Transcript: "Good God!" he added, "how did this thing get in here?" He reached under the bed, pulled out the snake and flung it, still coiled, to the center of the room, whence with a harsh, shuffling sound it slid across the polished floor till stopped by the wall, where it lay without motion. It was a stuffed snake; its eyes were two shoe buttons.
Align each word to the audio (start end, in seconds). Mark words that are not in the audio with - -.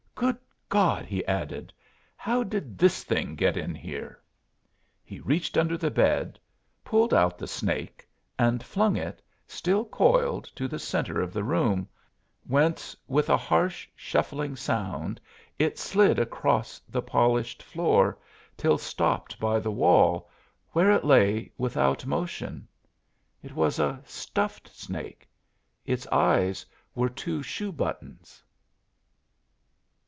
"Good 0.13 0.37
God!" 0.77 1.05
he 1.07 1.25
added, 1.25 1.73
"how 2.15 2.43
did 2.43 2.77
this 2.77 3.03
thing 3.03 3.35
get 3.35 3.57
in 3.57 3.73
here?" 3.75 4.21
He 5.03 5.19
reached 5.19 5.57
under 5.57 5.77
the 5.77 5.91
bed, 5.91 6.39
pulled 6.85 7.13
out 7.13 7.37
the 7.37 7.47
snake 7.47 8.07
and 8.39 8.63
flung 8.63 8.95
it, 8.95 9.21
still 9.47 9.83
coiled, 9.83 10.45
to 10.55 10.67
the 10.69 10.79
center 10.79 11.19
of 11.21 11.33
the 11.33 11.43
room, 11.43 11.89
whence 12.47 12.95
with 13.07 13.29
a 13.29 13.35
harsh, 13.35 13.89
shuffling 13.97 14.55
sound 14.55 15.19
it 15.59 15.77
slid 15.79 16.17
across 16.19 16.79
the 16.87 17.01
polished 17.01 17.61
floor 17.63 18.17
till 18.55 18.77
stopped 18.77 19.37
by 19.41 19.59
the 19.59 19.71
wall, 19.71 20.29
where 20.69 20.91
it 20.91 21.03
lay 21.03 21.51
without 21.57 22.05
motion. 22.05 22.65
It 23.43 23.55
was 23.55 23.77
a 23.79 24.01
stuffed 24.05 24.69
snake; 24.73 25.27
its 25.85 26.05
eyes 26.13 26.65
were 26.95 27.09
two 27.09 27.41
shoe 27.43 27.71
buttons. 27.73 28.41